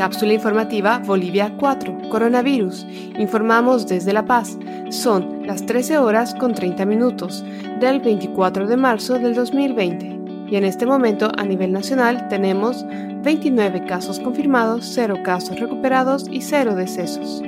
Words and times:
Cápsula 0.00 0.32
informativa 0.32 0.98
Bolivia 0.98 1.54
4, 1.58 2.08
coronavirus. 2.08 2.86
Informamos 3.18 3.86
desde 3.86 4.14
La 4.14 4.24
Paz. 4.24 4.56
Son 4.88 5.46
las 5.46 5.66
13 5.66 5.98
horas 5.98 6.34
con 6.34 6.54
30 6.54 6.86
minutos 6.86 7.44
del 7.80 8.00
24 8.00 8.66
de 8.66 8.78
marzo 8.78 9.18
del 9.18 9.34
2020. 9.34 10.46
Y 10.50 10.56
en 10.56 10.64
este 10.64 10.86
momento 10.86 11.30
a 11.36 11.44
nivel 11.44 11.72
nacional 11.72 12.28
tenemos 12.28 12.82
29 13.24 13.84
casos 13.84 14.18
confirmados, 14.20 14.90
0 14.94 15.16
casos 15.22 15.60
recuperados 15.60 16.24
y 16.30 16.40
0 16.40 16.76
decesos. 16.76 17.42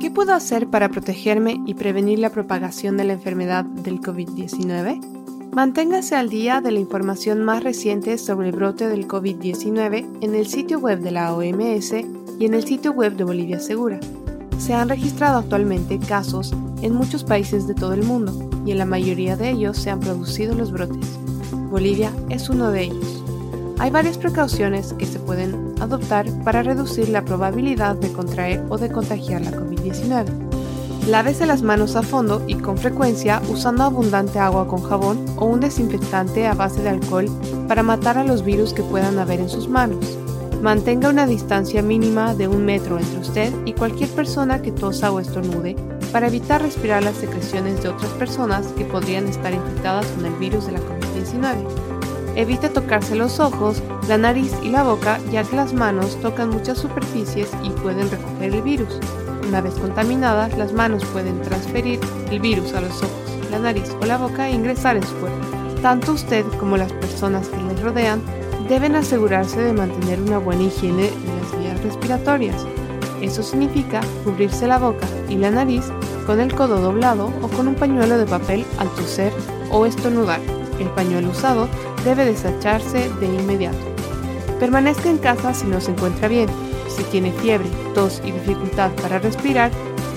¿Qué 0.00 0.10
puedo 0.10 0.32
hacer 0.32 0.68
para 0.68 0.88
protegerme 0.88 1.60
y 1.66 1.74
prevenir 1.74 2.18
la 2.18 2.30
propagación 2.30 2.96
de 2.96 3.04
la 3.04 3.12
enfermedad 3.12 3.66
del 3.66 4.00
COVID-19? 4.00 5.35
Manténgase 5.52 6.16
al 6.16 6.28
día 6.28 6.60
de 6.60 6.70
la 6.70 6.80
información 6.80 7.42
más 7.44 7.62
reciente 7.62 8.18
sobre 8.18 8.50
el 8.50 8.56
brote 8.56 8.88
del 8.88 9.08
COVID-19 9.08 10.18
en 10.20 10.34
el 10.34 10.46
sitio 10.46 10.78
web 10.78 11.00
de 11.00 11.10
la 11.10 11.34
OMS 11.34 11.92
y 12.38 12.44
en 12.44 12.54
el 12.54 12.64
sitio 12.64 12.92
web 12.92 13.16
de 13.16 13.24
Bolivia 13.24 13.58
Segura. 13.58 13.98
Se 14.58 14.74
han 14.74 14.88
registrado 14.88 15.38
actualmente 15.38 15.98
casos 15.98 16.54
en 16.82 16.94
muchos 16.94 17.24
países 17.24 17.66
de 17.66 17.74
todo 17.74 17.94
el 17.94 18.02
mundo 18.02 18.48
y 18.66 18.72
en 18.72 18.78
la 18.78 18.84
mayoría 18.84 19.36
de 19.36 19.50
ellos 19.50 19.78
se 19.78 19.90
han 19.90 20.00
producido 20.00 20.54
los 20.54 20.72
brotes. 20.72 21.06
Bolivia 21.70 22.12
es 22.28 22.50
uno 22.50 22.70
de 22.70 22.84
ellos. 22.84 23.22
Hay 23.78 23.90
varias 23.90 24.18
precauciones 24.18 24.92
que 24.94 25.06
se 25.06 25.18
pueden 25.18 25.74
adoptar 25.80 26.26
para 26.44 26.62
reducir 26.62 27.08
la 27.08 27.24
probabilidad 27.24 27.96
de 27.96 28.12
contraer 28.12 28.62
o 28.68 28.78
de 28.78 28.90
contagiar 28.90 29.42
la 29.42 29.52
COVID-19. 29.52 30.55
Lávese 31.06 31.46
las 31.46 31.62
manos 31.62 31.94
a 31.94 32.02
fondo 32.02 32.42
y 32.48 32.56
con 32.56 32.76
frecuencia 32.76 33.40
usando 33.48 33.84
abundante 33.84 34.40
agua 34.40 34.66
con 34.66 34.82
jabón 34.82 35.24
o 35.36 35.44
un 35.44 35.60
desinfectante 35.60 36.48
a 36.48 36.54
base 36.54 36.82
de 36.82 36.88
alcohol 36.88 37.26
para 37.68 37.84
matar 37.84 38.18
a 38.18 38.24
los 38.24 38.44
virus 38.44 38.72
que 38.72 38.82
puedan 38.82 39.20
haber 39.20 39.38
en 39.38 39.48
sus 39.48 39.68
manos. 39.68 40.18
Mantenga 40.62 41.08
una 41.08 41.28
distancia 41.28 41.80
mínima 41.80 42.34
de 42.34 42.48
un 42.48 42.64
metro 42.64 42.98
entre 42.98 43.20
usted 43.20 43.52
y 43.64 43.72
cualquier 43.74 44.10
persona 44.10 44.62
que 44.62 44.72
tosa 44.72 45.12
o 45.12 45.20
estornude 45.20 45.76
para 46.10 46.26
evitar 46.26 46.60
respirar 46.60 47.04
las 47.04 47.16
secreciones 47.16 47.80
de 47.84 47.90
otras 47.90 48.10
personas 48.14 48.66
que 48.76 48.84
podrían 48.84 49.28
estar 49.28 49.54
infectadas 49.54 50.06
con 50.06 50.26
el 50.26 50.34
virus 50.34 50.66
de 50.66 50.72
la 50.72 50.80
COVID-19. 50.80 52.34
Evite 52.34 52.68
tocarse 52.68 53.14
los 53.14 53.38
ojos, 53.38 53.80
la 54.08 54.18
nariz 54.18 54.52
y 54.60 54.70
la 54.70 54.82
boca 54.82 55.20
ya 55.30 55.44
que 55.44 55.54
las 55.54 55.72
manos 55.72 56.20
tocan 56.20 56.50
muchas 56.50 56.78
superficies 56.78 57.48
y 57.62 57.70
pueden 57.70 58.10
recoger 58.10 58.54
el 58.54 58.62
virus. 58.62 58.98
Una 59.48 59.60
vez 59.60 59.74
contaminadas, 59.74 60.56
las 60.58 60.72
manos 60.72 61.04
pueden 61.06 61.40
transferir 61.42 62.00
el 62.30 62.40
virus 62.40 62.74
a 62.74 62.80
los 62.80 62.96
ojos, 63.02 63.50
la 63.50 63.60
nariz 63.60 63.94
o 64.00 64.04
la 64.04 64.18
boca 64.18 64.48
e 64.48 64.52
ingresar 64.52 64.96
en 64.96 65.04
su 65.04 65.14
cuerpo. 65.16 65.38
Tanto 65.82 66.12
usted 66.12 66.44
como 66.58 66.76
las 66.76 66.92
personas 66.92 67.48
que 67.48 67.62
les 67.62 67.80
rodean 67.80 68.20
deben 68.68 68.96
asegurarse 68.96 69.60
de 69.60 69.72
mantener 69.72 70.20
una 70.20 70.38
buena 70.38 70.64
higiene 70.64 71.04
de 71.04 71.40
las 71.40 71.58
vías 71.60 71.82
respiratorias. 71.84 72.66
Eso 73.22 73.42
significa 73.42 74.00
cubrirse 74.24 74.66
la 74.66 74.78
boca 74.78 75.06
y 75.28 75.36
la 75.36 75.50
nariz 75.52 75.84
con 76.26 76.40
el 76.40 76.52
codo 76.52 76.80
doblado 76.80 77.30
o 77.40 77.48
con 77.48 77.68
un 77.68 77.76
pañuelo 77.76 78.18
de 78.18 78.26
papel 78.26 78.66
al 78.78 78.88
toser 78.90 79.32
o 79.70 79.86
estornudar. 79.86 80.40
El 80.80 80.88
pañuelo 80.88 81.30
usado 81.30 81.68
debe 82.04 82.24
desecharse 82.24 83.08
de 83.20 83.26
inmediato. 83.26 83.78
Permanezca 84.58 85.08
en 85.08 85.18
casa 85.18 85.54
si 85.54 85.66
no 85.66 85.80
se 85.80 85.92
encuentra 85.92 86.26
bien 86.26 86.48
si 86.88 87.02
tiene 87.04 87.32
fiebre, 87.32 87.68
tos 87.94 88.20
y 88.24 88.32
dificultad 88.32 88.90
para 89.02 89.18
respirar, 89.18 89.70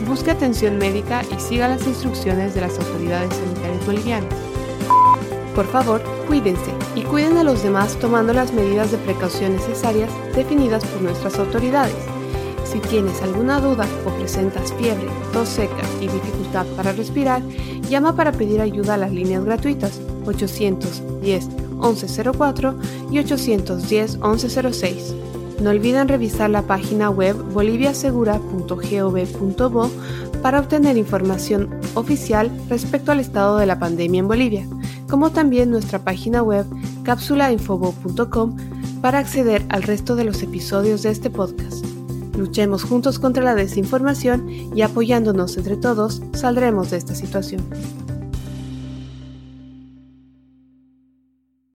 busque 0.07 0.31
atención 0.31 0.77
médica 0.77 1.21
y 1.35 1.39
siga 1.39 1.67
las 1.67 1.85
instrucciones 1.85 2.55
de 2.55 2.61
las 2.61 2.77
autoridades 2.79 3.33
sanitarias 3.35 3.85
bolivianas. 3.85 4.33
Por 5.55 5.67
favor, 5.67 6.01
cuídense 6.27 6.71
y 6.95 7.01
cuiden 7.01 7.37
a 7.37 7.43
los 7.43 7.63
demás 7.63 7.97
tomando 7.99 8.33
las 8.33 8.53
medidas 8.53 8.91
de 8.91 8.97
precaución 8.97 9.53
necesarias 9.53 10.09
definidas 10.35 10.85
por 10.85 11.01
nuestras 11.01 11.37
autoridades. 11.37 11.95
Si 12.63 12.79
tienes 12.79 13.21
alguna 13.23 13.59
duda 13.59 13.87
o 14.05 14.11
presentas 14.11 14.71
fiebre, 14.73 15.07
tos 15.33 15.49
seca 15.49 15.83
y 15.99 16.07
dificultad 16.07 16.65
para 16.77 16.93
respirar, 16.93 17.41
llama 17.89 18.15
para 18.15 18.31
pedir 18.31 18.61
ayuda 18.61 18.93
a 18.93 18.97
las 18.97 19.11
líneas 19.11 19.43
gratuitas 19.43 19.99
810 20.25 21.49
1104 21.73 22.75
y 23.11 23.19
810 23.19 24.17
1106. 24.19 25.15
No 25.61 25.69
olviden 25.71 26.07
revisar 26.07 26.49
la 26.49 26.61
página 26.61 27.09
web 27.09 27.35
boliviasegura.gov.bo 27.53 29.91
para 30.41 30.61
obtener 30.61 30.97
información 30.97 31.69
oficial 31.95 32.49
respecto 32.69 33.11
al 33.11 33.19
estado 33.19 33.57
de 33.57 33.65
la 33.65 33.77
pandemia 33.77 34.19
en 34.19 34.27
Bolivia, 34.27 34.65
como 35.09 35.31
también 35.31 35.69
nuestra 35.69 35.99
página 35.99 36.41
web 36.41 36.65
cápsulainfobo.com 37.03 38.55
para 39.01 39.19
acceder 39.19 39.65
al 39.69 39.83
resto 39.83 40.15
de 40.15 40.23
los 40.23 40.41
episodios 40.43 41.03
de 41.03 41.11
este 41.11 41.29
podcast. 41.29 41.85
Luchemos 42.37 42.83
juntos 42.83 43.19
contra 43.19 43.43
la 43.43 43.55
desinformación 43.55 44.49
y 44.49 44.81
apoyándonos 44.81 45.57
entre 45.57 45.75
todos 45.75 46.21
saldremos 46.33 46.91
de 46.91 46.97
esta 46.97 47.15
situación. 47.15 47.65